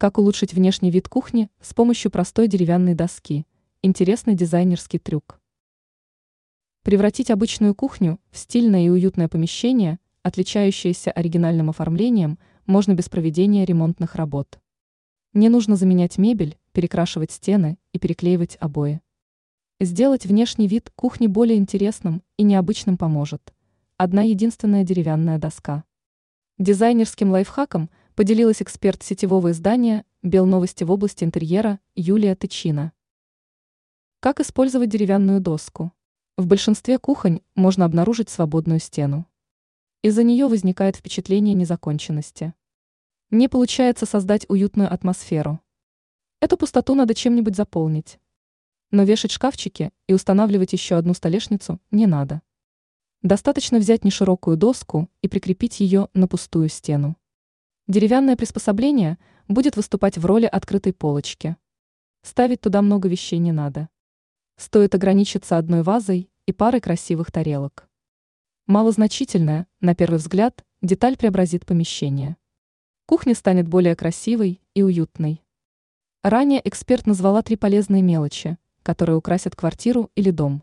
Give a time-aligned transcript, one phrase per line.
[0.00, 3.44] Как улучшить внешний вид кухни с помощью простой деревянной доски?
[3.82, 5.38] Интересный дизайнерский трюк.
[6.84, 14.14] Превратить обычную кухню в стильное и уютное помещение, отличающееся оригинальным оформлением, можно без проведения ремонтных
[14.14, 14.58] работ.
[15.34, 19.02] Не нужно заменять мебель, перекрашивать стены и переклеивать обои.
[19.80, 23.52] Сделать внешний вид кухни более интересным и необычным поможет.
[23.98, 25.84] Одна единственная деревянная доска.
[26.56, 27.90] Дизайнерским лайфхаком
[28.20, 32.92] поделилась эксперт сетевого издания «Белновости» в области интерьера Юлия Тычина.
[34.20, 35.92] Как использовать деревянную доску?
[36.36, 39.26] В большинстве кухонь можно обнаружить свободную стену.
[40.02, 42.52] Из-за нее возникает впечатление незаконченности.
[43.30, 45.58] Не получается создать уютную атмосферу.
[46.42, 48.20] Эту пустоту надо чем-нибудь заполнить.
[48.90, 52.42] Но вешать шкафчики и устанавливать еще одну столешницу не надо.
[53.22, 57.16] Достаточно взять неширокую доску и прикрепить ее на пустую стену.
[57.90, 59.18] Деревянное приспособление
[59.48, 61.56] будет выступать в роли открытой полочки.
[62.22, 63.88] Ставить туда много вещей не надо.
[64.56, 67.88] Стоит ограничиться одной вазой и парой красивых тарелок.
[68.68, 72.36] Малозначительная, на первый взгляд, деталь преобразит помещение.
[73.06, 75.42] Кухня станет более красивой и уютной.
[76.22, 80.62] Ранее эксперт назвала три полезные мелочи, которые украсят квартиру или дом.